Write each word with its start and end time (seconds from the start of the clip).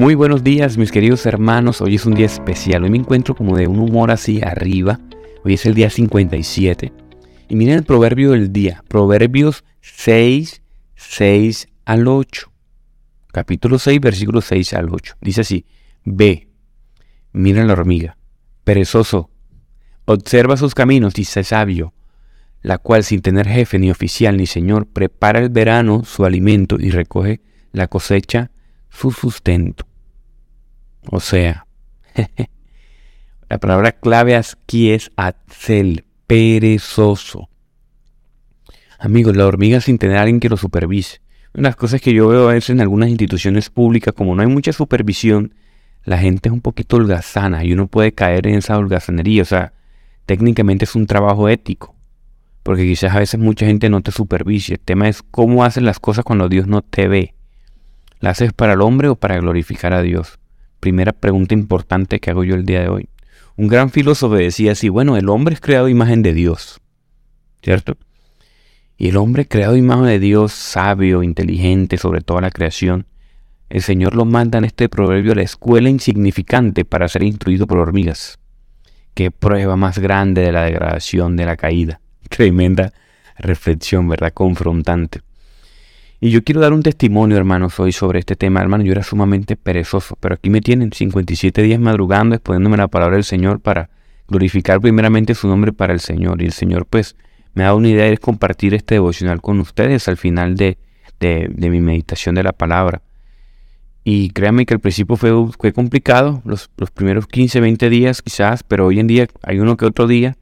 Muy 0.00 0.14
buenos 0.14 0.42
días 0.42 0.78
mis 0.78 0.92
queridos 0.92 1.26
hermanos, 1.26 1.82
hoy 1.82 1.96
es 1.96 2.06
un 2.06 2.14
día 2.14 2.24
especial, 2.24 2.84
hoy 2.84 2.88
me 2.88 2.96
encuentro 2.96 3.34
como 3.34 3.54
de 3.54 3.66
un 3.66 3.78
humor 3.78 4.10
así 4.10 4.40
arriba, 4.42 4.98
hoy 5.44 5.52
es 5.52 5.66
el 5.66 5.74
día 5.74 5.90
57. 5.90 6.90
Y 7.50 7.54
miren 7.54 7.74
el 7.74 7.84
proverbio 7.84 8.30
del 8.30 8.50
día, 8.50 8.82
Proverbios 8.88 9.62
6, 9.82 10.62
6 10.94 11.68
al 11.84 12.08
8. 12.08 12.50
Capítulo 13.30 13.78
6, 13.78 14.00
versículo 14.00 14.40
6 14.40 14.72
al 14.72 14.88
8. 14.88 15.16
Dice 15.20 15.42
así, 15.42 15.66
ve, 16.06 16.48
mira 17.34 17.62
la 17.66 17.74
hormiga, 17.74 18.16
perezoso, 18.64 19.28
observa 20.06 20.56
sus 20.56 20.74
caminos 20.74 21.18
y 21.18 21.24
sé 21.24 21.44
sabio, 21.44 21.92
la 22.62 22.78
cual 22.78 23.04
sin 23.04 23.20
tener 23.20 23.46
jefe 23.46 23.78
ni 23.78 23.90
oficial 23.90 24.38
ni 24.38 24.46
señor, 24.46 24.86
prepara 24.86 25.40
el 25.40 25.50
verano 25.50 26.04
su 26.04 26.24
alimento 26.24 26.78
y 26.80 26.90
recoge 26.90 27.42
la 27.72 27.86
cosecha 27.86 28.50
su 28.88 29.10
sustento. 29.10 29.89
O 31.08 31.20
sea, 31.20 31.66
la 33.48 33.58
palabra 33.58 33.92
clave 33.92 34.36
aquí 34.36 34.90
es 34.90 35.10
atzel, 35.16 36.04
perezoso. 36.26 37.48
Amigos, 38.98 39.36
la 39.36 39.46
hormiga 39.46 39.80
sin 39.80 39.98
tener 39.98 40.18
a 40.18 40.22
alguien 40.22 40.40
que 40.40 40.48
lo 40.48 40.56
supervise. 40.56 41.20
Una 41.54 41.62
de 41.62 41.68
las 41.70 41.76
cosas 41.76 42.00
que 42.00 42.12
yo 42.12 42.28
veo 42.28 42.48
a 42.48 42.52
veces 42.52 42.70
en 42.70 42.80
algunas 42.80 43.08
instituciones 43.08 43.70
públicas, 43.70 44.14
como 44.14 44.34
no 44.34 44.42
hay 44.42 44.48
mucha 44.48 44.72
supervisión, 44.72 45.54
la 46.04 46.18
gente 46.18 46.48
es 46.48 46.52
un 46.52 46.60
poquito 46.60 46.96
holgazana 46.96 47.64
y 47.64 47.72
uno 47.72 47.86
puede 47.86 48.12
caer 48.12 48.46
en 48.46 48.56
esa 48.56 48.76
holgazanería. 48.78 49.42
O 49.42 49.46
sea, 49.46 49.72
técnicamente 50.26 50.84
es 50.84 50.94
un 50.94 51.06
trabajo 51.06 51.48
ético, 51.48 51.96
porque 52.62 52.84
quizás 52.84 53.14
a 53.14 53.18
veces 53.18 53.40
mucha 53.40 53.66
gente 53.66 53.88
no 53.88 54.02
te 54.02 54.12
supervise. 54.12 54.74
El 54.74 54.80
tema 54.80 55.08
es 55.08 55.22
cómo 55.22 55.64
haces 55.64 55.82
las 55.82 55.98
cosas 55.98 56.24
cuando 56.24 56.48
Dios 56.48 56.66
no 56.66 56.82
te 56.82 57.08
ve. 57.08 57.34
¿La 58.20 58.30
haces 58.30 58.52
para 58.52 58.74
el 58.74 58.82
hombre 58.82 59.08
o 59.08 59.16
para 59.16 59.38
glorificar 59.38 59.94
a 59.94 60.02
Dios? 60.02 60.39
Primera 60.80 61.12
pregunta 61.12 61.54
importante 61.54 62.20
que 62.20 62.30
hago 62.30 62.42
yo 62.42 62.54
el 62.54 62.64
día 62.64 62.80
de 62.80 62.88
hoy. 62.88 63.08
Un 63.56 63.68
gran 63.68 63.90
filósofo 63.90 64.34
decía 64.34 64.72
así, 64.72 64.88
bueno, 64.88 65.16
el 65.16 65.28
hombre 65.28 65.54
es 65.54 65.60
creado 65.60 65.88
imagen 65.88 66.22
de 66.22 66.32
Dios, 66.32 66.80
¿cierto? 67.62 67.98
Y 68.96 69.08
el 69.08 69.18
hombre 69.18 69.46
creado 69.46 69.76
imagen 69.76 70.06
de 70.06 70.18
Dios, 70.18 70.52
sabio, 70.52 71.22
inteligente 71.22 71.98
sobre 71.98 72.22
toda 72.22 72.40
la 72.40 72.50
creación, 72.50 73.06
el 73.68 73.82
Señor 73.82 74.14
lo 74.14 74.24
manda 74.24 74.58
en 74.58 74.64
este 74.64 74.88
proverbio 74.88 75.32
a 75.32 75.36
la 75.36 75.42
escuela 75.42 75.88
insignificante 75.88 76.84
para 76.84 77.06
ser 77.08 77.22
instruido 77.22 77.66
por 77.66 77.78
hormigas. 77.78 78.38
Qué 79.14 79.30
prueba 79.30 79.76
más 79.76 79.98
grande 79.98 80.42
de 80.42 80.52
la 80.52 80.64
degradación, 80.64 81.36
de 81.36 81.46
la 81.46 81.56
caída. 81.56 82.00
Tremenda 82.28 82.92
reflexión, 83.38 84.08
¿verdad? 84.08 84.32
Confrontante. 84.32 85.20
Y 86.22 86.28
yo 86.30 86.44
quiero 86.44 86.60
dar 86.60 86.74
un 86.74 86.82
testimonio, 86.82 87.38
hermanos, 87.38 87.80
hoy 87.80 87.92
sobre 87.92 88.18
este 88.18 88.36
tema. 88.36 88.60
Hermano, 88.60 88.84
yo 88.84 88.92
era 88.92 89.02
sumamente 89.02 89.56
perezoso, 89.56 90.16
pero 90.20 90.34
aquí 90.34 90.50
me 90.50 90.60
tienen 90.60 90.92
57 90.92 91.62
días 91.62 91.80
madrugando, 91.80 92.34
exponiéndome 92.34 92.76
la 92.76 92.88
palabra 92.88 93.16
del 93.16 93.24
Señor 93.24 93.60
para 93.60 93.88
glorificar 94.28 94.82
primeramente 94.82 95.34
su 95.34 95.48
nombre 95.48 95.72
para 95.72 95.94
el 95.94 96.00
Señor. 96.00 96.42
Y 96.42 96.44
el 96.44 96.52
Señor, 96.52 96.84
pues, 96.84 97.16
me 97.54 97.62
ha 97.62 97.66
dado 97.66 97.78
una 97.78 97.88
idea 97.88 98.04
de 98.04 98.18
compartir 98.18 98.74
este 98.74 98.96
devocional 98.96 99.40
con 99.40 99.60
ustedes 99.60 100.08
al 100.08 100.18
final 100.18 100.56
de, 100.56 100.76
mi 101.56 101.80
meditación 101.80 102.34
de 102.34 102.42
la 102.42 102.52
palabra. 102.52 103.00
Y 104.04 104.28
créanme 104.30 104.66
que 104.66 104.74
al 104.74 104.80
principio 104.80 105.16
fue, 105.16 105.32
fue 105.58 105.72
complicado, 105.72 106.42
los, 106.44 106.68
los 106.76 106.90
primeros 106.90 107.28
15, 107.28 107.60
20 107.60 107.88
días 107.88 108.20
quizás, 108.20 108.62
pero 108.62 108.84
hoy 108.84 109.00
en 109.00 109.06
día 109.06 109.26
hay 109.42 109.58
uno 109.58 109.78
que 109.78 109.86
otro 109.86 110.06
día, 110.06 110.36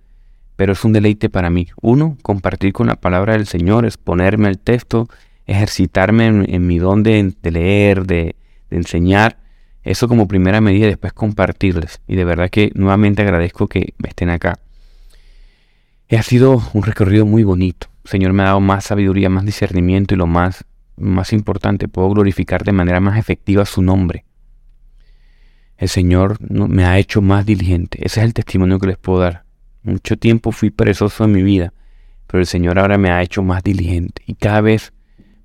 pero 0.57 0.73
es 0.73 0.85
un 0.85 0.93
deleite 0.93 1.31
para 1.31 1.51
mí. 1.51 1.69
Uno, 1.81 2.17
compartir 2.23 2.73
con 2.73 2.89
la 2.89 2.97
palabra 2.97 3.35
del 3.35 3.47
Señor, 3.47 3.85
exponerme 3.85 4.49
al 4.49 4.59
texto, 4.59 5.09
ejercitarme 5.49 6.27
en, 6.27 6.67
mi 6.67 6.79
don 6.79 7.03
de, 7.03 7.35
leer, 7.43 8.07
de, 8.07 8.37
enseñar, 8.71 9.39
eso 9.83 10.07
como 10.07 10.29
primera 10.29 10.61
medida, 10.61 10.87
después 10.87 11.15
compartirles. 11.15 12.01
Y 12.07 12.17
de 12.17 12.25
verdad 12.25 12.51
que 12.51 12.71
nuevamente 12.75 13.23
agradezco 13.23 13.67
que 13.67 13.95
estén 14.07 14.29
acá. 14.29 14.61
Ha 16.11 16.23
sido 16.23 16.63
un 16.75 16.83
recorrido 16.83 17.27
muy 17.27 17.45
bonito. 17.45 17.89
El 18.05 18.11
Señor 18.11 18.33
me 18.35 18.43
ha 18.43 18.47
dado 18.47 18.61
más 18.61 18.85
sabiduría, 18.85 19.31
más 19.31 19.45
discernimiento 19.45 20.15
y 20.15 20.19
lo 20.19 20.27
más, 20.27 20.65
más 20.97 21.33
importante, 21.33 21.89
puedo 21.89 22.11
glorificar 22.11 22.65
de 22.65 22.73
manera 22.73 23.01
más 23.01 23.19
efectiva 23.19 23.65
su 23.65 23.83
nombre. 23.83 24.25
El 25.79 25.89
Señor 25.89 26.39
me 26.51 26.85
ha 26.85 26.99
hecho 26.99 27.23
más 27.23 27.47
diligente. 27.47 27.99
Ese 28.05 28.21
es 28.21 28.27
el 28.27 28.35
testimonio 28.35 28.79
que 28.79 28.89
les 28.89 28.99
puedo 28.99 29.21
dar. 29.21 29.45
Mucho 29.83 30.19
tiempo 30.19 30.53
fui 30.53 30.71
perezoso 30.71 31.25
en 31.25 31.33
mi 31.33 31.43
vida, 31.43 31.73
pero 32.27 32.41
el 32.41 32.47
Señor 32.47 32.79
ahora 32.79 32.99
me 32.99 33.11
ha 33.11 33.23
hecho 33.23 33.43
más 33.43 33.63
diligente. 33.63 34.23
Y 34.27 34.35
cada 34.35 34.61
vez 34.61 34.93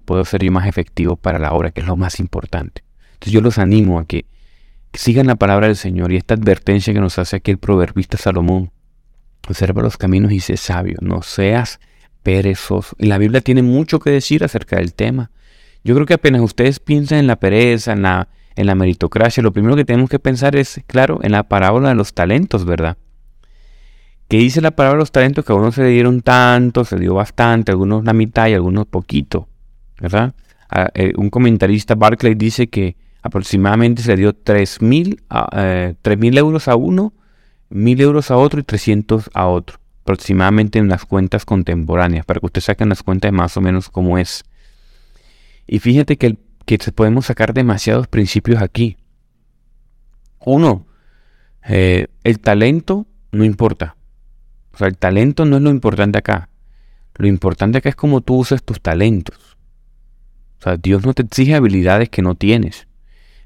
puedo 0.03 0.23
ser 0.25 0.43
yo 0.43 0.51
más 0.51 0.67
efectivo 0.67 1.15
para 1.15 1.39
la 1.39 1.53
obra, 1.53 1.71
que 1.71 1.81
es 1.81 1.87
lo 1.87 1.95
más 1.95 2.19
importante. 2.19 2.83
Entonces 3.13 3.33
yo 3.33 3.41
los 3.41 3.57
animo 3.57 3.99
a 3.99 4.05
que, 4.05 4.25
sigan 4.93 5.27
la 5.27 5.35
palabra 5.35 5.67
del 5.67 5.75
Señor 5.75 6.11
y 6.11 6.17
esta 6.17 6.35
advertencia 6.35 6.93
que 6.93 6.99
nos 6.99 7.17
hace 7.17 7.37
aquí 7.37 7.51
el 7.51 7.57
proverbista 7.57 8.17
Salomón. 8.17 8.71
Observa 9.47 9.81
los 9.81 9.97
caminos 9.97 10.31
y 10.31 10.39
sé 10.39 10.55
sabio, 10.55 10.97
no 11.01 11.21
seas 11.21 11.79
perezoso. 12.21 12.95
Y 12.99 13.07
la 13.07 13.17
Biblia 13.17 13.41
tiene 13.41 13.63
mucho 13.63 13.99
que 13.99 14.11
decir 14.11 14.43
acerca 14.43 14.77
del 14.77 14.93
tema. 14.93 15.31
Yo 15.83 15.95
creo 15.95 16.05
que 16.05 16.13
apenas 16.13 16.41
ustedes 16.41 16.79
piensan 16.79 17.19
en 17.19 17.27
la 17.27 17.35
pereza, 17.35 17.91
en 17.91 18.03
la, 18.03 18.29
en 18.55 18.67
la 18.67 18.75
meritocracia, 18.75 19.43
lo 19.43 19.51
primero 19.51 19.75
que 19.75 19.83
tenemos 19.83 20.09
que 20.09 20.19
pensar 20.19 20.55
es, 20.55 20.81
claro, 20.87 21.19
en 21.23 21.31
la 21.33 21.43
parábola 21.43 21.89
de 21.89 21.95
los 21.95 22.13
talentos, 22.13 22.63
¿verdad? 22.63 22.97
Que 24.29 24.37
dice 24.37 24.61
la 24.61 24.71
parábola 24.71 24.99
de 24.99 25.01
los 25.01 25.11
talentos 25.11 25.43
que 25.43 25.51
a 25.51 25.55
unos 25.55 25.75
se 25.75 25.83
le 25.83 25.89
dieron 25.89 26.21
tanto, 26.21 26.85
se 26.85 26.97
dio 26.97 27.15
bastante, 27.15 27.71
algunos 27.71 28.05
la 28.05 28.13
mitad 28.13 28.47
y 28.47 28.53
algunos 28.53 28.85
poquito. 28.87 29.49
¿Verdad? 29.99 30.33
Eh, 30.95 31.13
un 31.17 31.29
comentarista, 31.29 31.95
Barclay, 31.95 32.35
dice 32.35 32.67
que 32.67 32.95
aproximadamente 33.21 34.01
se 34.01 34.11
le 34.11 34.17
dio 34.17 34.33
3.000 34.33 35.19
eh, 35.55 36.37
euros 36.37 36.67
a 36.67 36.75
uno, 36.75 37.13
1.000 37.71 38.01
euros 38.01 38.31
a 38.31 38.37
otro 38.37 38.59
y 38.59 38.63
300 38.63 39.29
a 39.33 39.47
otro, 39.47 39.77
aproximadamente 40.01 40.79
en 40.79 40.89
las 40.89 41.05
cuentas 41.05 41.45
contemporáneas, 41.45 42.25
para 42.25 42.39
que 42.39 42.45
usted 42.45 42.61
saquen 42.61 42.89
las 42.89 43.03
cuentas 43.03 43.31
de 43.31 43.37
más 43.37 43.55
o 43.55 43.61
menos 43.61 43.89
cómo 43.89 44.17
es. 44.17 44.43
Y 45.67 45.79
fíjate 45.79 46.17
que, 46.17 46.37
que 46.65 46.77
podemos 46.91 47.27
sacar 47.27 47.53
demasiados 47.53 48.07
principios 48.07 48.61
aquí. 48.61 48.97
Uno, 50.39 50.85
eh, 51.65 52.07
el 52.23 52.39
talento 52.39 53.07
no 53.31 53.45
importa. 53.45 53.95
O 54.73 54.77
sea, 54.77 54.87
el 54.87 54.97
talento 54.97 55.45
no 55.45 55.57
es 55.57 55.61
lo 55.61 55.69
importante 55.69 56.17
acá. 56.17 56.49
Lo 57.15 57.27
importante 57.27 57.77
acá 57.77 57.89
es 57.89 57.95
cómo 57.95 58.21
tú 58.21 58.35
usas 58.35 58.63
tus 58.63 58.81
talentos. 58.81 59.52
O 60.63 60.69
sea, 60.69 60.77
Dios 60.77 61.05
no 61.05 61.13
te 61.13 61.23
exige 61.23 61.55
habilidades 61.55 62.07
que 62.07 62.21
no 62.21 62.35
tienes, 62.35 62.87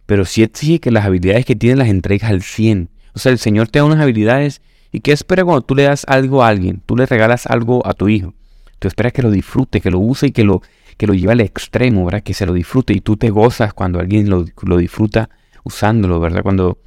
pero 0.06 0.24
sí 0.24 0.44
exige 0.44 0.80
que 0.80 0.92
las 0.92 1.04
habilidades 1.04 1.46
que 1.46 1.56
tienes 1.56 1.80
las 1.80 1.88
entregas 1.88 2.30
al 2.30 2.44
100. 2.44 2.92
O 3.16 3.18
sea, 3.18 3.32
el 3.32 3.40
Señor 3.40 3.70
te 3.70 3.80
da 3.80 3.86
unas 3.86 4.00
habilidades 4.00 4.62
y 4.92 5.00
¿qué 5.00 5.14
espera 5.14 5.44
cuando 5.44 5.64
tú 5.64 5.74
le 5.74 5.82
das 5.82 6.06
algo 6.08 6.44
a 6.44 6.50
alguien? 6.50 6.84
Tú 6.86 6.96
le 6.96 7.08
regalas 7.08 7.48
algo 7.48 7.82
a 7.88 7.96
tu 7.96 8.08
hijo. 8.08 8.36
Tú 8.78 8.88
esperas 8.88 9.14
que 9.14 9.24
lo 9.24 9.32
disfrute, 9.32 9.82
que 9.82 9.90
lo 9.90 9.98
use 9.98 10.28
y 10.28 10.32
que 10.32 10.44
lo, 10.44 10.62
que 10.96 11.08
lo 11.08 11.16
lleve 11.16 11.32
al 11.32 11.42
extremo, 11.42 12.06
¿verdad? 12.06 12.22
Que 12.22 12.36
se 12.36 12.46
lo 12.46 12.54
disfrute 12.54 12.94
y 12.94 13.02
tú 13.02 13.18
te 13.18 13.32
gozas 13.32 13.74
cuando 13.74 14.00
alguien 14.00 14.30
lo, 14.30 14.46
lo 14.62 14.78
disfruta 14.78 15.32
usándolo, 15.64 16.20
¿verdad? 16.20 16.44
Cuando 16.44 16.78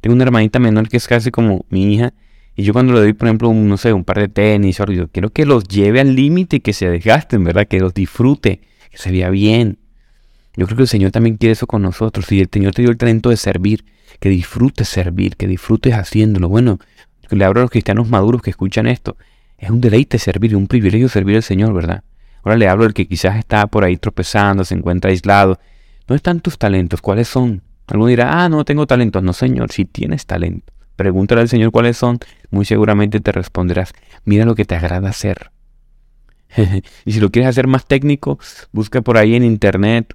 tengo 0.00 0.14
una 0.14 0.22
hermanita 0.22 0.60
menor 0.60 0.88
que 0.88 0.98
es 0.98 1.08
casi 1.08 1.32
como 1.32 1.66
mi 1.70 1.92
hija 1.92 2.14
y 2.54 2.62
yo 2.62 2.72
cuando 2.72 2.92
le 2.92 3.00
doy, 3.00 3.14
por 3.14 3.26
ejemplo, 3.26 3.48
un, 3.48 3.68
no 3.68 3.76
sé, 3.78 3.92
un 3.92 4.04
par 4.04 4.20
de 4.20 4.28
tenis, 4.28 4.78
yo 4.78 5.08
quiero 5.08 5.30
que 5.30 5.44
los 5.44 5.64
lleve 5.64 5.98
al 5.98 6.14
límite 6.14 6.58
y 6.58 6.60
que 6.60 6.72
se 6.72 6.88
desgasten, 6.88 7.42
¿verdad? 7.42 7.66
Que 7.66 7.80
los 7.80 7.92
disfrute 7.92 8.60
que 8.92 8.98
se 8.98 9.30
bien. 9.30 9.78
Yo 10.54 10.66
creo 10.66 10.76
que 10.76 10.82
el 10.82 10.88
Señor 10.88 11.10
también 11.10 11.38
quiere 11.38 11.52
eso 11.52 11.66
con 11.66 11.82
nosotros. 11.82 12.26
Si 12.26 12.38
el 12.40 12.48
Señor 12.52 12.74
te 12.74 12.82
dio 12.82 12.90
el 12.90 12.98
talento 12.98 13.30
de 13.30 13.36
servir, 13.36 13.84
que 14.20 14.28
disfrutes 14.28 14.88
servir, 14.88 15.36
que 15.36 15.46
disfrutes 15.46 15.94
haciéndolo. 15.94 16.48
Bueno, 16.48 16.78
le 17.30 17.44
hablo 17.44 17.60
a 17.60 17.62
los 17.62 17.70
cristianos 17.70 18.08
maduros 18.08 18.42
que 18.42 18.50
escuchan 18.50 18.86
esto. 18.86 19.16
Es 19.56 19.70
un 19.70 19.80
deleite 19.80 20.18
servir, 20.18 20.54
un 20.54 20.66
privilegio 20.66 21.08
servir 21.08 21.36
al 21.36 21.42
Señor, 21.42 21.72
¿verdad? 21.72 22.04
Ahora 22.42 22.56
le 22.56 22.68
hablo 22.68 22.84
al 22.84 22.92
que 22.92 23.06
quizás 23.06 23.36
está 23.36 23.66
por 23.66 23.84
ahí 23.84 23.96
tropezando, 23.96 24.64
se 24.64 24.74
encuentra 24.74 25.10
aislado. 25.10 25.58
¿Dónde 26.06 26.16
están 26.16 26.40
tus 26.40 26.58
talentos? 26.58 27.00
¿Cuáles 27.00 27.28
son? 27.28 27.62
Alguno 27.86 28.08
dirá, 28.08 28.44
ah, 28.44 28.48
no 28.48 28.64
tengo 28.64 28.86
talentos. 28.86 29.22
No, 29.22 29.32
Señor, 29.32 29.72
si 29.72 29.84
tienes 29.84 30.26
talento. 30.26 30.72
Pregúntale 30.96 31.40
al 31.40 31.48
Señor 31.48 31.70
cuáles 31.70 31.96
son. 31.96 32.18
Muy 32.50 32.64
seguramente 32.64 33.20
te 33.20 33.32
responderás, 33.32 33.92
mira 34.24 34.44
lo 34.44 34.54
que 34.54 34.64
te 34.64 34.74
agrada 34.74 35.08
hacer. 35.08 35.51
y 37.04 37.12
si 37.12 37.20
lo 37.20 37.30
quieres 37.30 37.48
hacer 37.48 37.66
más 37.66 37.86
técnico, 37.86 38.38
busca 38.72 39.00
por 39.02 39.16
ahí 39.16 39.34
en 39.34 39.44
internet 39.44 40.14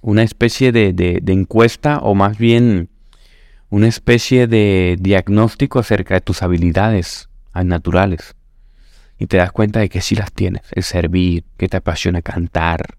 una 0.00 0.22
especie 0.22 0.72
de, 0.72 1.22
encuesta 1.26 1.98
o 1.98 2.14
más 2.14 2.36
bien 2.36 2.90
una 3.70 3.88
especie 3.88 4.46
de 4.46 4.96
diagnóstico 5.00 5.78
acerca 5.78 6.14
de 6.14 6.20
tus 6.20 6.42
habilidades 6.42 7.28
naturales. 7.54 8.34
Y 9.18 9.26
te 9.26 9.36
das 9.36 9.52
cuenta 9.52 9.80
de 9.80 9.88
que 9.88 10.00
sí 10.00 10.16
las 10.16 10.32
tienes. 10.32 10.62
El 10.72 10.82
servir, 10.82 11.44
que 11.56 11.68
te 11.68 11.76
apasiona 11.76 12.22
cantar, 12.22 12.96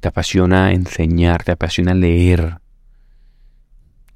te 0.00 0.08
apasiona 0.08 0.72
enseñar, 0.72 1.42
te 1.42 1.52
apasiona 1.52 1.94
leer. 1.94 2.58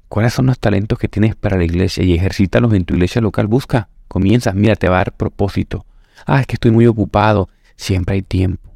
¿Cuáles 0.07 0.33
son 0.33 0.45
los 0.45 0.59
talentos 0.59 0.97
que 0.97 1.09
tienes 1.09 1.35
para 1.35 1.57
la 1.57 1.65
iglesia? 1.65 2.03
Y 2.03 2.13
ejercítalos 2.13 2.73
en 2.73 2.85
tu 2.85 2.93
iglesia 2.93 3.21
local. 3.21 3.47
Busca, 3.47 3.89
comienzas, 4.07 4.55
mira, 4.55 4.75
te 4.75 4.87
va 4.87 4.95
a 4.95 4.99
dar 4.99 5.13
propósito. 5.13 5.85
Ah, 6.25 6.41
es 6.41 6.47
que 6.47 6.55
estoy 6.55 6.71
muy 6.71 6.87
ocupado. 6.87 7.49
Siempre 7.75 8.15
hay 8.15 8.21
tiempo. 8.21 8.71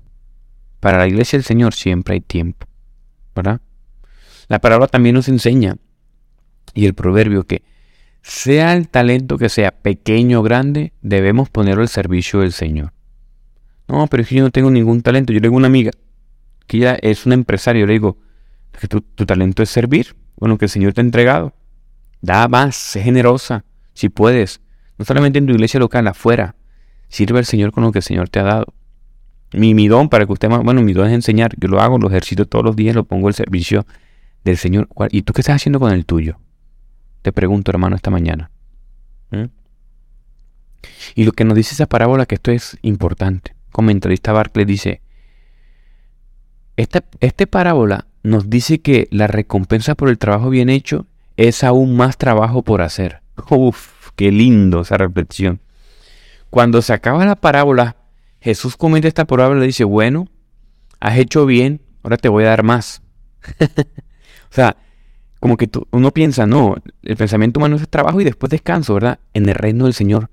Para 0.80 0.98
la 0.98 1.08
iglesia 1.08 1.38
del 1.38 1.46
Señor 1.46 1.74
siempre 1.74 2.16
hay 2.16 2.22
tiempo. 2.22 2.68
¿Verdad? 3.36 3.62
La 4.48 4.60
palabra 4.60 4.88
también 4.88 5.16
nos 5.16 5.28
enseña, 5.28 5.78
y 6.74 6.86
el 6.86 6.94
proverbio, 6.94 7.46
que 7.46 7.64
sea 8.22 8.74
el 8.74 8.90
talento 8.90 9.38
que 9.38 9.50
sea 9.50 9.72
pequeño 9.72 10.40
o 10.40 10.44
grande, 10.44 10.94
debemos 11.02 11.50
ponerlo 11.50 11.82
al 11.82 11.90
servicio 11.90 12.40
del 12.42 12.52
Señor. 12.52 12.92
No, 13.88 14.08
pero 14.08 14.24
es 14.24 14.30
que 14.30 14.36
yo 14.36 14.44
no 14.44 14.52
tengo 14.52 14.72
ningún 14.72 15.02
talento. 15.02 15.32
Yo 15.32 15.42
tengo 15.42 15.58
una 15.58 15.68
amiga 15.68 15.92
que 16.68 16.78
ella 16.78 16.98
es 17.02 17.26
una 17.26 17.36
empresaria. 17.36 17.86
Le 17.86 17.94
digo, 17.94 18.18
que 18.80 18.88
tu, 18.88 19.02
tu 19.02 19.26
talento 19.26 19.64
es 19.64 19.70
servir. 19.70 20.16
Bueno, 20.38 20.58
que 20.58 20.66
el 20.66 20.70
Señor 20.70 20.94
te 20.94 21.02
ha 21.02 21.04
entregado. 21.04 21.54
Da 22.22 22.48
más, 22.48 22.76
sé 22.76 23.02
generosa, 23.02 23.64
si 23.94 24.10
puedes. 24.10 24.62
No 24.98 25.06
solamente 25.06 25.40
en 25.40 25.46
tu 25.46 25.54
iglesia 25.54 25.80
local, 25.80 26.08
afuera. 26.08 26.55
Sirve 27.10 27.40
al 27.40 27.46
Señor 27.46 27.72
con 27.72 27.84
lo 27.84 27.92
que 27.92 28.00
el 28.00 28.04
Señor 28.04 28.30
te 28.30 28.40
ha 28.40 28.44
dado. 28.44 28.74
Mi, 29.54 29.74
mi 29.74 29.88
don 29.88 30.10
para 30.10 30.26
que 30.26 30.34
usted, 30.34 30.50
bueno, 30.50 30.82
mi 30.82 30.94
don 30.94 31.08
es 31.08 31.14
enseñar. 31.14 31.54
Yo 31.58 31.68
lo 31.68 31.80
hago, 31.80 31.98
lo 31.98 32.10
ejercito 32.10 32.46
todos 32.46 32.66
los 32.66 32.76
días, 32.76 32.96
lo 32.96 33.06
pongo 33.06 33.28
al 33.28 33.34
servicio 33.34 33.86
del 34.44 34.58
Señor. 34.58 34.88
¿Y 35.12 35.22
tú 35.22 35.34
qué 35.34 35.42
estás 35.42 35.56
haciendo 35.56 35.80
con 35.80 35.92
el 35.92 36.06
tuyo? 36.06 36.40
Te 37.22 37.32
pregunto, 37.32 37.72
hermano, 37.72 37.96
esta 37.96 38.12
mañana. 38.12 38.52
¿Mm? 39.32 39.46
Y 41.16 41.24
lo 41.24 41.32
que 41.32 41.46
nos 41.46 41.56
dice 41.56 41.74
esa 41.74 41.88
parábola, 41.88 42.26
que 42.26 42.36
esto 42.36 42.52
es 42.52 42.78
importante. 42.82 43.56
Comentarista 43.72 44.32
Barclay 44.32 44.66
dice, 44.66 45.02
esta, 46.78 47.04
esta 47.20 47.46
parábola 47.46 48.08
nos 48.24 48.50
dice 48.50 48.80
que 48.82 49.08
la 49.12 49.28
recompensa 49.28 49.96
por 49.96 50.10
el 50.10 50.18
trabajo 50.18 50.50
bien 50.50 50.70
hecho 50.70 51.08
es 51.38 51.64
aún 51.64 51.96
más 51.96 52.18
trabajo 52.18 52.64
por 52.64 52.82
hacer. 52.82 53.22
Uf, 53.50 54.12
qué 54.16 54.32
lindo 54.32 54.82
esa 54.82 54.98
reflexión. 54.98 55.60
Cuando 56.56 56.82
se 56.82 56.94
acaba 56.94 57.26
la 57.26 57.36
parábola, 57.36 57.98
Jesús 58.40 58.78
comenta 58.78 59.10
esta 59.10 59.26
parábola 59.26 59.62
y 59.62 59.68
dice, 59.68 59.84
bueno, 59.84 60.30
has 61.02 61.18
hecho 61.18 61.46
bien, 61.46 61.82
ahora 62.02 62.16
te 62.16 62.30
voy 62.30 62.46
a 62.46 62.48
dar 62.48 62.64
más. 62.64 63.02
o 63.60 64.54
sea, 64.54 64.78
como 65.42 65.58
que 65.58 65.70
uno 65.92 66.12
piensa, 66.12 66.46
no, 66.46 66.78
el 67.04 67.18
pensamiento 67.18 67.60
humano 67.60 67.76
es 67.76 67.90
trabajo 67.90 68.22
y 68.22 68.24
después 68.24 68.52
descanso, 68.52 68.94
¿verdad? 68.94 69.20
En 69.34 69.50
el 69.50 69.56
reino 69.56 69.84
del 69.84 69.94
Señor 69.94 70.30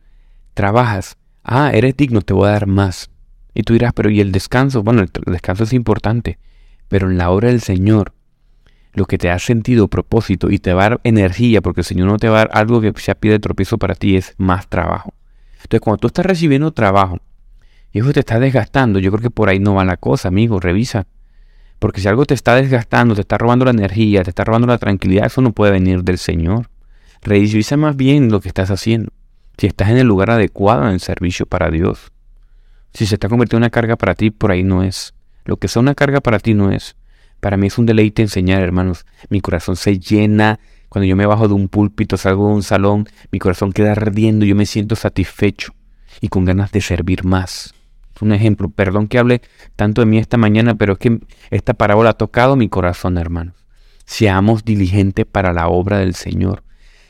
trabajas, 0.54 1.16
ah, 1.42 1.72
eres 1.74 1.96
digno, 1.96 2.20
te 2.20 2.34
voy 2.34 2.46
a 2.46 2.52
dar 2.52 2.68
más. 2.68 3.10
Y 3.52 3.64
tú 3.64 3.72
dirás, 3.72 3.92
pero 3.92 4.08
¿y 4.08 4.20
el 4.20 4.30
descanso? 4.30 4.84
Bueno, 4.84 5.02
el 5.02 5.10
descanso 5.32 5.64
es 5.64 5.72
importante, 5.72 6.38
pero 6.86 7.10
en 7.10 7.18
la 7.18 7.30
obra 7.30 7.48
del 7.48 7.62
Señor, 7.62 8.12
lo 8.92 9.06
que 9.06 9.18
te 9.18 9.28
ha 9.28 9.40
sentido, 9.40 9.88
propósito 9.88 10.52
y 10.52 10.60
te 10.60 10.72
va 10.72 10.86
a 10.86 10.88
dar 10.90 11.00
energía, 11.02 11.62
porque 11.62 11.80
el 11.80 11.84
Señor 11.84 12.06
no 12.06 12.18
te 12.18 12.28
va 12.28 12.42
a 12.42 12.44
dar 12.44 12.50
algo 12.52 12.80
que 12.80 12.92
sea 13.00 13.16
pie 13.16 13.32
de 13.32 13.40
tropiezo 13.40 13.76
para 13.76 13.96
ti, 13.96 14.14
es 14.14 14.36
más 14.38 14.68
trabajo. 14.68 15.14
Entonces, 15.62 15.80
cuando 15.80 15.98
tú 15.98 16.06
estás 16.08 16.26
recibiendo 16.26 16.72
trabajo 16.72 17.18
y 17.92 18.00
eso 18.00 18.12
te 18.12 18.20
está 18.20 18.38
desgastando, 18.38 18.98
yo 18.98 19.10
creo 19.10 19.22
que 19.22 19.30
por 19.30 19.48
ahí 19.48 19.58
no 19.58 19.74
va 19.74 19.84
la 19.84 19.96
cosa, 19.96 20.28
amigo, 20.28 20.60
revisa. 20.60 21.06
Porque 21.78 22.00
si 22.00 22.08
algo 22.08 22.24
te 22.26 22.34
está 22.34 22.54
desgastando, 22.54 23.14
te 23.14 23.22
está 23.22 23.38
robando 23.38 23.64
la 23.64 23.72
energía, 23.72 24.22
te 24.22 24.30
está 24.30 24.44
robando 24.44 24.66
la 24.66 24.78
tranquilidad, 24.78 25.26
eso 25.26 25.42
no 25.42 25.52
puede 25.52 25.72
venir 25.72 26.04
del 26.04 26.18
Señor. 26.18 26.70
Revisa 27.22 27.76
más 27.76 27.96
bien 27.96 28.30
lo 28.30 28.40
que 28.40 28.48
estás 28.48 28.70
haciendo. 28.70 29.12
Si 29.58 29.66
estás 29.66 29.90
en 29.90 29.98
el 29.98 30.06
lugar 30.06 30.30
adecuado 30.30 30.90
en 30.90 31.00
servicio 31.00 31.46
para 31.46 31.70
Dios. 31.70 32.12
Si 32.94 33.06
se 33.06 33.14
está 33.14 33.28
convirtiendo 33.28 33.58
en 33.58 33.62
una 33.64 33.70
carga 33.70 33.96
para 33.96 34.14
ti, 34.14 34.30
por 34.30 34.50
ahí 34.50 34.62
no 34.62 34.82
es. 34.82 35.14
Lo 35.44 35.56
que 35.56 35.68
sea 35.68 35.80
una 35.80 35.94
carga 35.94 36.20
para 36.20 36.38
ti 36.38 36.54
no 36.54 36.70
es. 36.70 36.96
Para 37.40 37.56
mí 37.56 37.66
es 37.66 37.78
un 37.78 37.86
deleite 37.86 38.22
enseñar, 38.22 38.62
hermanos. 38.62 39.04
Mi 39.28 39.40
corazón 39.40 39.76
se 39.76 39.98
llena. 39.98 40.60
Cuando 40.92 41.06
yo 41.06 41.16
me 41.16 41.24
bajo 41.24 41.48
de 41.48 41.54
un 41.54 41.68
púlpito, 41.68 42.18
salgo 42.18 42.48
de 42.48 42.54
un 42.54 42.62
salón, 42.62 43.08
mi 43.30 43.38
corazón 43.38 43.72
queda 43.72 43.92
ardiendo, 43.92 44.44
yo 44.44 44.54
me 44.54 44.66
siento 44.66 44.94
satisfecho 44.94 45.72
y 46.20 46.28
con 46.28 46.44
ganas 46.44 46.70
de 46.70 46.82
servir 46.82 47.24
más 47.24 47.72
un 48.22 48.32
ejemplo. 48.32 48.70
Perdón 48.70 49.08
que 49.08 49.18
hable 49.18 49.42
tanto 49.76 50.00
de 50.00 50.06
mí 50.06 50.18
esta 50.18 50.36
mañana, 50.36 50.74
pero 50.76 50.94
es 50.94 50.98
que 50.98 51.20
esta 51.50 51.74
parábola 51.74 52.10
ha 52.10 52.14
tocado 52.14 52.56
mi 52.56 52.68
corazón, 52.68 53.18
hermanos. 53.18 53.54
Seamos 54.04 54.64
diligentes 54.64 55.26
para 55.26 55.52
la 55.52 55.68
obra 55.68 55.98
del 55.98 56.14
Señor. 56.14 56.62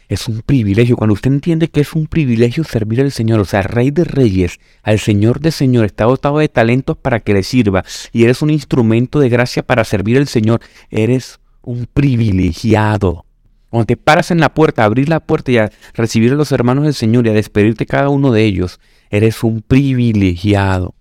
Es 0.09 0.29
un 0.29 0.43
privilegio. 0.43 0.97
Cuando 0.97 1.15
usted 1.15 1.33
entiende 1.33 1.69
que 1.69 1.81
es 1.81 1.95
un 1.95 2.07
privilegio 2.07 2.65
servir 2.65 3.01
al 3.01 3.13
Señor, 3.13 3.41
o 3.41 3.45
sea, 3.45 3.63
Rey 3.63 3.91
de 3.91 4.05
Reyes, 4.05 4.61
al 4.83 4.99
Señor 4.99 5.41
de 5.41 5.53
Señor, 5.53 5.87
está 5.87 6.05
dotado 6.05 6.39
de 6.39 6.49
talentos 6.49 6.97
para 6.99 7.21
que 7.21 7.33
le 7.33 7.43
sirva 7.43 7.85
y 8.13 8.25
eres 8.25 8.43
un 8.43 8.51
instrumento 8.51 9.21
de 9.21 9.31
gracia 9.31 9.63
para 9.63 9.85
servir 9.85 10.19
al 10.19 10.27
Señor, 10.27 10.61
eres 10.91 11.41
un 11.63 11.87
privilegiado. 11.87 13.25
Cuando 13.73 13.87
te 13.87 13.97
paras 13.97 14.31
en 14.31 14.39
la 14.39 14.53
puerta, 14.53 14.83
a 14.83 14.85
abrir 14.85 15.09
la 15.09 15.21
puerta 15.21 15.51
y 15.51 15.57
a 15.57 15.73
recibir 15.95 16.31
a 16.33 16.35
los 16.35 16.53
hermanos 16.53 16.85
del 16.85 16.93
Señor 16.93 17.27
y 17.27 17.31
a 17.31 17.33
despedirte 17.33 17.87
cada 17.87 18.11
uno 18.11 18.31
de 18.31 18.45
ellos, 18.45 18.81
eres 19.09 19.43
un 19.43 19.63
privilegiado. 19.63 20.95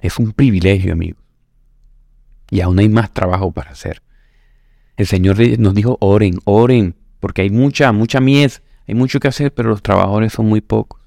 Es 0.00 0.18
un 0.18 0.32
privilegio, 0.32 0.94
amigo. 0.94 1.18
Y 2.50 2.62
aún 2.62 2.78
hay 2.78 2.88
más 2.88 3.12
trabajo 3.12 3.52
para 3.52 3.72
hacer. 3.72 4.02
El 4.96 5.06
Señor 5.06 5.36
nos 5.58 5.74
dijo, 5.74 5.98
oren, 6.00 6.38
oren, 6.46 6.96
porque 7.20 7.42
hay 7.42 7.50
mucha, 7.50 7.92
mucha 7.92 8.18
mies, 8.18 8.62
hay 8.86 8.94
mucho 8.94 9.20
que 9.20 9.28
hacer, 9.28 9.52
pero 9.52 9.68
los 9.68 9.82
trabajadores 9.82 10.32
son 10.32 10.46
muy 10.46 10.62
pocos. 10.62 11.02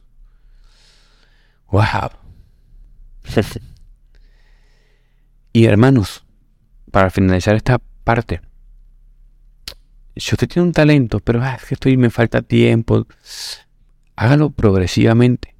¡Wow! 1.71 2.11
y 5.53 5.65
hermanos, 5.65 6.23
para 6.91 7.09
finalizar 7.09 7.55
esta 7.55 7.81
parte, 8.03 8.41
si 10.15 10.35
usted 10.35 10.47
tiene 10.47 10.67
un 10.67 10.73
talento, 10.73 11.19
pero 11.19 11.41
ah, 11.41 11.55
es 11.55 11.65
que 11.65 11.73
estoy, 11.75 11.97
me 11.97 12.09
falta 12.09 12.41
tiempo, 12.41 13.07
hágalo 14.15 14.49
progresivamente. 14.49 15.55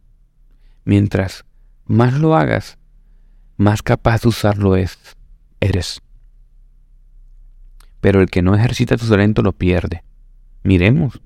Mientras 0.83 1.45
más 1.86 2.13
lo 2.13 2.36
hagas, 2.36 2.77
más 3.57 3.81
capaz 3.81 4.21
de 4.21 4.30
usarlo 4.30 4.75
es, 4.75 4.98
eres. 5.59 6.01
Pero 8.00 8.21
el 8.21 8.30
que 8.30 8.42
no 8.42 8.56
ejercita 8.56 8.98
tu 8.98 9.07
talento 9.07 9.42
lo 9.42 9.51
pierde. 9.51 10.03
Miremos. 10.63 11.21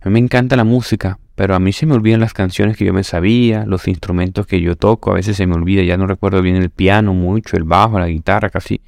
A 0.00 0.08
mí 0.08 0.14
me 0.14 0.18
encanta 0.18 0.56
la 0.56 0.64
música, 0.64 1.18
pero 1.34 1.54
a 1.54 1.60
mí 1.60 1.72
se 1.72 1.86
me 1.86 1.94
olvidan 1.94 2.20
las 2.20 2.32
canciones 2.32 2.76
que 2.76 2.84
yo 2.84 2.92
me 2.92 3.04
sabía, 3.04 3.64
los 3.66 3.88
instrumentos 3.88 4.46
que 4.46 4.60
yo 4.60 4.76
toco, 4.76 5.10
a 5.10 5.14
veces 5.14 5.36
se 5.36 5.46
me 5.46 5.54
olvida, 5.54 5.82
ya 5.82 5.96
no 5.96 6.06
recuerdo 6.06 6.42
bien 6.42 6.56
el 6.56 6.70
piano 6.70 7.14
mucho, 7.14 7.56
el 7.56 7.64
bajo, 7.64 7.98
la 7.98 8.08
guitarra, 8.08 8.50
casi. 8.50 8.80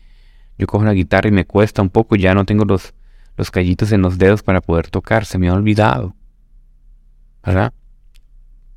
Yo 0.59 0.67
cojo 0.67 0.85
la 0.85 0.95
guitarra 0.95 1.29
y 1.29 1.33
me 1.33 1.45
cuesta 1.45 1.83
un 1.83 1.91
poco, 1.91 2.17
ya 2.17 2.35
no 2.35 2.45
tengo 2.45 2.65
los, 2.65 2.95
los 3.37 3.51
callitos 3.51 3.93
en 3.93 4.03
los 4.03 4.19
dedos 4.19 4.43
para 4.43 4.61
poder 4.61 4.89
tocar, 4.89 5.25
se 5.25 5.39
me 5.39 5.49
ha 5.49 5.55
olvidado. 5.55 6.15
¿Verdad? 7.45 7.73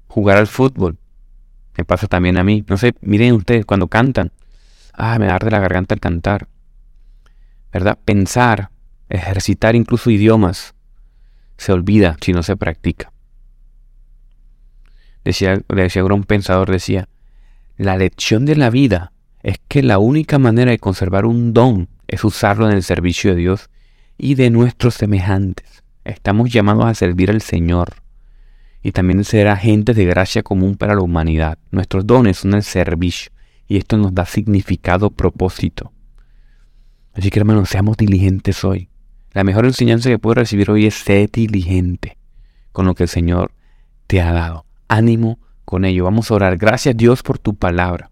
Jugar 0.07 0.37
al 0.37 0.47
fútbol. 0.47 0.97
Me 1.77 1.85
pasa 1.85 2.07
también 2.07 2.37
a 2.37 2.43
mí. 2.43 2.65
No 2.67 2.77
sé, 2.77 2.93
miren 3.01 3.33
ustedes 3.33 3.65
cuando 3.65 3.87
cantan. 3.87 4.31
Ah, 4.93 5.17
me 5.17 5.29
arde 5.29 5.49
la 5.49 5.59
garganta 5.59 5.95
al 5.95 6.01
cantar. 6.01 6.47
¿Verdad? 7.71 7.97
Pensar, 8.03 8.69
ejercitar 9.07 9.75
incluso 9.75 10.09
idiomas, 10.09 10.75
se 11.57 11.71
olvida 11.71 12.17
si 12.21 12.33
no 12.33 12.43
se 12.43 12.57
practica. 12.57 13.11
Decía, 15.23 15.61
decía 15.67 16.03
un 16.03 16.23
pensador, 16.23 16.71
decía, 16.71 17.07
la 17.77 17.97
lección 17.97 18.45
de 18.45 18.55
la 18.55 18.69
vida 18.69 19.11
es 19.43 19.57
que 19.67 19.83
la 19.83 19.99
única 19.99 20.39
manera 20.39 20.71
de 20.71 20.79
conservar 20.79 21.25
un 21.25 21.53
don 21.53 21.87
es 22.07 22.23
usarlo 22.23 22.67
en 22.69 22.75
el 22.75 22.83
servicio 22.83 23.31
de 23.31 23.37
Dios 23.37 23.69
y 24.17 24.35
de 24.35 24.49
nuestros 24.49 24.95
semejantes. 24.95 25.83
Estamos 26.03 26.51
llamados 26.51 26.85
a 26.85 26.93
servir 26.93 27.29
al 27.29 27.41
Señor 27.41 27.95
y 28.81 28.91
también 28.91 29.23
ser 29.23 29.47
agentes 29.47 29.95
de 29.95 30.05
gracia 30.05 30.43
común 30.43 30.75
para 30.75 30.95
la 30.95 31.01
humanidad. 31.01 31.57
Nuestros 31.71 32.05
dones 32.05 32.37
son 32.37 32.53
el 32.53 32.63
servicio 32.63 33.31
y 33.67 33.77
esto 33.77 33.97
nos 33.97 34.13
da 34.13 34.25
significado, 34.25 35.11
propósito. 35.11 35.93
Así 37.13 37.29
que 37.29 37.39
hermanos, 37.39 37.69
seamos 37.69 37.97
diligentes 37.97 38.63
hoy. 38.63 38.89
La 39.33 39.43
mejor 39.43 39.65
enseñanza 39.65 40.09
que 40.09 40.19
puedes 40.19 40.37
recibir 40.37 40.71
hoy 40.71 40.87
es 40.87 40.95
ser 40.95 41.29
diligente 41.29 42.17
con 42.71 42.85
lo 42.85 42.95
que 42.95 43.03
el 43.03 43.09
Señor 43.09 43.51
te 44.07 44.21
ha 44.21 44.33
dado. 44.33 44.65
Ánimo 44.87 45.39
con 45.65 45.85
ello. 45.85 46.05
Vamos 46.05 46.31
a 46.31 46.35
orar. 46.35 46.57
Gracias 46.57 46.97
Dios 46.97 47.21
por 47.21 47.37
tu 47.37 47.55
palabra. 47.55 48.09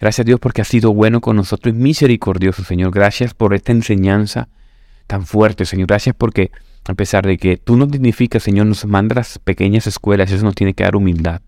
Gracias 0.00 0.26
Dios 0.26 0.40
porque 0.40 0.62
has 0.62 0.68
sido 0.68 0.94
bueno 0.94 1.20
con 1.20 1.36
nosotros 1.36 1.74
y 1.74 1.78
misericordioso, 1.78 2.64
Señor. 2.64 2.90
Gracias 2.90 3.34
por 3.34 3.52
esta 3.52 3.72
enseñanza 3.72 4.48
tan 5.06 5.26
fuerte, 5.26 5.66
Señor. 5.66 5.88
Gracias 5.88 6.16
porque 6.16 6.50
a 6.88 6.94
pesar 6.94 7.26
de 7.26 7.36
que 7.36 7.58
tú 7.58 7.76
nos 7.76 7.90
dignificas, 7.90 8.42
Señor, 8.42 8.66
nos 8.66 8.86
mandas 8.86 9.38
pequeñas 9.38 9.86
escuelas, 9.86 10.32
eso 10.32 10.42
nos 10.42 10.54
tiene 10.54 10.72
que 10.72 10.84
dar 10.84 10.96
humildad. 10.96 11.42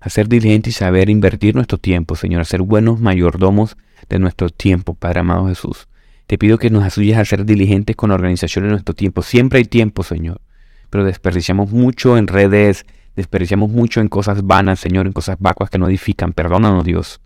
A 0.00 0.10
ser 0.10 0.28
diligentes 0.28 0.76
y 0.76 0.78
saber 0.78 1.08
invertir 1.08 1.54
nuestro 1.54 1.78
tiempo, 1.78 2.14
Señor, 2.14 2.42
a 2.42 2.44
ser 2.44 2.60
buenos 2.60 3.00
mayordomos 3.00 3.78
de 4.08 4.18
nuestro 4.18 4.50
tiempo, 4.50 4.92
Padre 4.92 5.20
amado 5.20 5.46
Jesús. 5.46 5.88
Te 6.26 6.36
pido 6.36 6.58
que 6.58 6.68
nos 6.68 6.84
ayudes 6.84 7.16
a 7.16 7.24
ser 7.24 7.46
diligentes 7.46 7.96
con 7.96 8.10
la 8.10 8.16
organización 8.16 8.66
de 8.66 8.72
nuestro 8.72 8.94
tiempo. 8.94 9.22
Siempre 9.22 9.60
hay 9.60 9.64
tiempo, 9.64 10.02
Señor, 10.02 10.42
pero 10.90 11.04
desperdiciamos 11.04 11.70
mucho 11.70 12.18
en 12.18 12.26
redes, 12.26 12.84
desperdiciamos 13.16 13.70
mucho 13.70 14.02
en 14.02 14.08
cosas 14.08 14.44
vanas, 14.44 14.78
Señor, 14.78 15.06
en 15.06 15.12
cosas 15.12 15.36
vacuas 15.38 15.70
que 15.70 15.78
no 15.78 15.88
edifican. 15.88 16.32
Perdónanos, 16.32 16.84
Dios, 16.84 17.20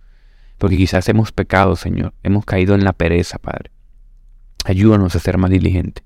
porque 0.58 0.76
quizás 0.76 1.08
hemos 1.08 1.32
pecado, 1.32 1.76
Señor, 1.76 2.14
hemos 2.22 2.44
caído 2.44 2.74
en 2.74 2.84
la 2.84 2.92
pereza, 2.92 3.38
Padre. 3.38 3.70
Ayúdanos 4.64 5.14
a 5.14 5.18
ser 5.18 5.38
más 5.38 5.50
diligentes. 5.50 6.04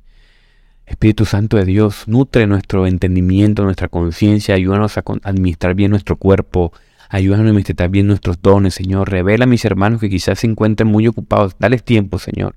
Espíritu 0.87 1.25
Santo 1.25 1.57
de 1.57 1.65
Dios, 1.65 2.09
nutre 2.09 2.49
nuestro 2.49 2.87
entendimiento, 2.87 3.63
nuestra 3.63 3.89
conciencia, 3.89 4.57
ayúdanos 4.57 4.99
a 4.99 5.05
administrar 5.23 5.75
bien 5.75 5.93
nuestro 5.93 6.17
cuerpo, 6.17 6.73
ayúdanos 7.09 7.47
a 7.47 7.49
administrar 7.49 7.91
bien 7.91 8.09
nuestros 8.09 8.43
dones, 8.43 8.75
Señor. 8.75 9.09
Revela 9.09 9.45
a 9.45 9.47
mis 9.47 9.65
hermanos 9.65 10.01
que 10.01 10.11
quizás 10.11 10.41
se 10.41 10.49
encuentren 10.49 10.89
muy 10.89 11.07
ocupados. 11.07 11.55
Dales 11.61 11.85
tiempo, 11.85 12.19
Señor. 12.19 12.57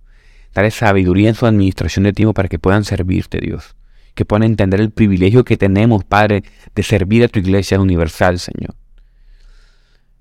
Dale 0.53 0.71
sabiduría 0.71 1.29
en 1.29 1.35
su 1.35 1.45
administración 1.45 2.03
de 2.05 2.13
tiempo 2.13 2.33
para 2.33 2.49
que 2.49 2.57
puedan 2.57 2.83
servirte, 2.83 3.39
Dios. 3.39 3.75
Que 4.15 4.25
puedan 4.25 4.43
entender 4.43 4.81
el 4.81 4.89
privilegio 4.89 5.43
que 5.43 5.57
tenemos, 5.57 6.03
Padre, 6.03 6.43
de 6.73 6.83
servir 6.83 7.23
a 7.23 7.27
tu 7.27 7.37
iglesia 7.37 7.79
universal, 7.79 8.39
Señor. 8.39 8.75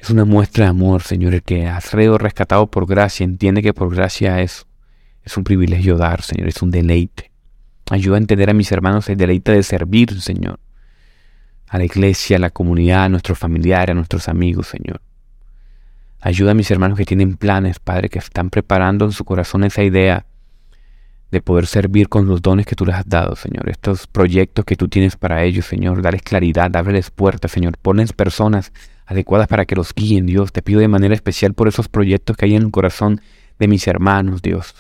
Es 0.03 0.11
una 0.11 0.25
muestra 0.25 0.65
de 0.65 0.71
amor, 0.71 1.03
Señor, 1.03 1.33
el 1.33 1.45
que 1.45 1.69
has 1.69 1.85
sido 1.85 2.19
rescatado 2.19 2.67
por 2.67 2.87
gracia. 2.87 3.23
Entiende 3.23 3.63
que 3.63 3.73
por 3.73 3.95
gracia 3.95 4.41
es, 4.41 4.67
es 5.23 5.37
un 5.37 5.45
privilegio 5.45 5.97
dar, 5.97 6.23
Señor, 6.23 6.49
es 6.49 6.61
un 6.61 6.73
deleite. 6.73 7.31
Ayuda 7.89 8.17
a 8.17 8.19
entender 8.19 8.51
a 8.51 8.53
mis 8.53 8.73
hermanos 8.73 9.09
el 9.09 9.17
deleite 9.17 9.53
de 9.53 9.63
servir, 9.63 10.21
Señor. 10.21 10.59
A 11.69 11.79
la 11.79 11.85
iglesia, 11.85 12.37
a 12.37 12.41
la 12.41 12.51
comunidad, 12.51 13.05
a 13.05 13.09
nuestros 13.09 13.39
familiares, 13.39 13.93
a 13.93 13.95
nuestros 13.95 14.29
amigos, 14.29 14.67
Señor. 14.67 15.01
Ayuda 16.21 16.51
a 16.51 16.55
mis 16.55 16.73
hermanos 16.73 16.99
que 16.99 17.05
tienen 17.05 17.37
planes, 17.37 17.79
Padre, 17.79 18.09
que 18.09 18.19
están 18.19 18.51
preparando 18.51 19.05
en 19.05 19.13
su 19.13 19.25
corazón 19.25 19.63
esa 19.63 19.85
idea 19.85 20.27
de 21.31 21.41
poder 21.41 21.69
servir 21.69 22.09
con 22.09 22.27
los 22.27 22.43
dones 22.43 22.67
que 22.67 22.75
tú 22.75 22.85
les 22.85 22.97
has 22.97 23.09
dado, 23.09 23.37
Señor. 23.37 23.71
Estos 23.71 24.09
proyectos 24.09 24.65
que 24.65 24.75
tú 24.75 24.89
tienes 24.89 25.15
para 25.15 25.45
ellos, 25.45 25.67
Señor. 25.67 26.03
Darles 26.03 26.23
claridad, 26.23 26.75
ábreles 26.75 27.13
puertas, 27.13 27.53
Señor. 27.53 27.79
Pones 27.79 28.13
personas 28.13 28.73
adecuadas 29.07 29.49
para 29.49 29.65
que 29.65 29.75
los 29.75 29.95
guíen, 29.95 30.27
Dios. 30.27 30.53
Te 30.53 30.63
pido 30.63 30.81
de 30.81 30.89
manera 30.89 31.15
especial 31.15 31.55
por 31.55 31.69
esos 31.69 31.89
proyectos 31.89 32.37
que 32.37 32.47
hay 32.47 32.55
en 32.55 32.63
el 32.63 32.71
corazón 32.71 33.21
de 33.59 33.69
mis 33.69 33.87
hermanos, 33.87 34.43
Dios. 34.43 34.75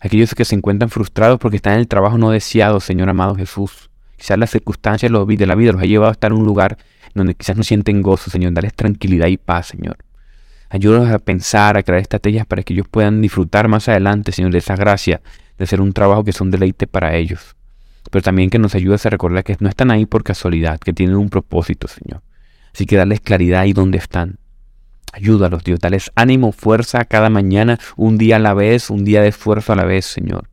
Aquellos 0.00 0.34
que 0.34 0.44
se 0.44 0.54
encuentran 0.54 0.90
frustrados 0.90 1.38
porque 1.38 1.56
están 1.56 1.74
en 1.74 1.80
el 1.80 1.88
trabajo 1.88 2.18
no 2.18 2.30
deseado, 2.30 2.80
Señor 2.80 3.08
amado 3.08 3.34
Jesús. 3.34 3.90
Quizás 4.16 4.38
las 4.38 4.50
circunstancias 4.50 5.10
de 5.10 5.46
la 5.46 5.54
vida 5.54 5.72
los 5.72 5.82
ha 5.82 5.86
llevado 5.86 6.10
a 6.10 6.12
estar 6.12 6.32
en 6.32 6.38
un 6.38 6.46
lugar 6.46 6.78
donde 7.14 7.34
quizás 7.34 7.56
no 7.56 7.62
sienten 7.62 8.02
gozo, 8.02 8.30
Señor. 8.30 8.52
Dales 8.52 8.74
tranquilidad 8.74 9.26
y 9.28 9.36
paz, 9.36 9.68
Señor. 9.68 9.96
Ayúdanos 10.68 11.10
a 11.10 11.18
pensar, 11.18 11.76
a 11.76 11.82
crear 11.82 12.00
estrategias 12.00 12.46
para 12.46 12.62
que 12.62 12.74
ellos 12.74 12.88
puedan 12.88 13.22
disfrutar 13.22 13.68
más 13.68 13.88
adelante, 13.88 14.32
Señor, 14.32 14.52
de 14.52 14.58
esa 14.58 14.76
gracia, 14.76 15.20
de 15.56 15.64
hacer 15.64 15.80
un 15.80 15.92
trabajo 15.92 16.24
que 16.24 16.30
es 16.30 16.40
un 16.40 16.50
deleite 16.50 16.86
para 16.86 17.14
ellos. 17.14 17.56
Pero 18.10 18.22
también 18.22 18.50
que 18.50 18.58
nos 18.58 18.74
ayudes 18.74 19.06
a 19.06 19.10
recordar 19.10 19.44
que 19.44 19.56
no 19.60 19.68
están 19.68 19.90
ahí 19.90 20.06
por 20.06 20.22
casualidad, 20.24 20.78
que 20.78 20.92
tienen 20.92 21.16
un 21.16 21.28
propósito, 21.28 21.88
Señor. 21.88 22.22
Así 22.76 22.84
que 22.84 22.96
darles 22.96 23.22
claridad 23.22 23.60
ahí 23.60 23.72
donde 23.72 23.96
están. 23.96 24.38
Ayúdalos, 25.10 25.64
Dios, 25.64 25.80
dales 25.80 26.12
ánimo, 26.14 26.52
fuerza 26.52 27.06
cada 27.06 27.30
mañana, 27.30 27.80
un 27.96 28.18
día 28.18 28.36
a 28.36 28.38
la 28.38 28.52
vez, 28.52 28.90
un 28.90 29.02
día 29.02 29.22
de 29.22 29.28
esfuerzo 29.28 29.72
a 29.72 29.76
la 29.76 29.86
vez, 29.86 30.04
Señor. 30.04 30.50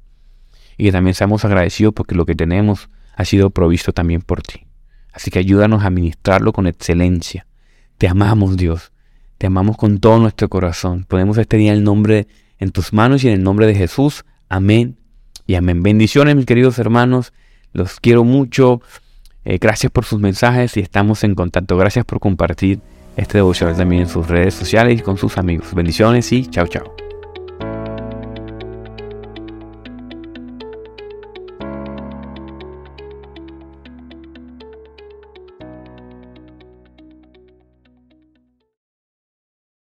Y 0.78 0.86
que 0.86 0.94
también 0.94 1.16
seamos 1.16 1.44
agradecidos 1.44 1.94
porque 1.94 2.16
lo 2.16 2.26
que 2.26 2.34
tenemos 2.34 2.90
ha 3.14 3.26
sido 3.26 3.50
provisto 3.50 3.92
también 3.92 4.22
por 4.22 4.42
ti. 4.42 4.66
Así 5.12 5.32
que 5.32 5.40
ayúdanos 5.40 5.84
a 5.84 5.88
administrarlo 5.88 6.54
con 6.54 6.66
excelencia. 6.66 7.46
Te 7.98 8.08
amamos, 8.08 8.56
Dios. 8.56 8.94
Te 9.38 9.48
amamos 9.48 9.76
con 9.76 10.00
todo 10.00 10.18
nuestro 10.18 10.48
corazón. 10.48 11.04
Ponemos 11.04 11.38
este 11.38 11.58
día 11.58 11.74
el 11.74 11.84
nombre 11.84 12.28
en 12.58 12.72
tus 12.72 12.94
manos 12.94 13.26
y 13.26 13.28
en 13.28 13.34
el 13.34 13.44
nombre 13.44 13.68
de 13.68 13.76
Jesús. 13.76 14.24
Amén 14.48 14.98
y 15.46 15.56
amén. 15.56 15.84
Bendiciones, 15.84 16.38
mis 16.38 16.46
queridos 16.46 16.80
hermanos. 16.80 17.34
Los 17.74 18.00
quiero 18.00 18.24
mucho. 18.24 18.82
Eh, 19.46 19.58
gracias 19.60 19.92
por 19.92 20.06
sus 20.06 20.20
mensajes 20.20 20.78
y 20.78 20.80
estamos 20.80 21.24
en 21.24 21.36
contacto. 21.36 21.78
Gracias 21.78 22.06
por 22.06 22.20
compartir 22.20 22.80
este 23.18 23.40
devocional 23.40 23.76
también 23.76 24.04
en 24.04 24.10
sus 24.10 24.28
redes 24.28 24.54
sociales 24.54 25.00
y 25.00 25.04
con 25.04 25.18
sus 25.18 25.38
amigos. 25.38 25.74
Bendiciones 25.74 26.32
y 26.32 26.46
chao, 26.48 26.68
chao. 26.68 27.03